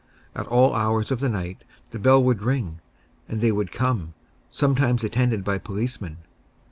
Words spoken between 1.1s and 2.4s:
of the night the bell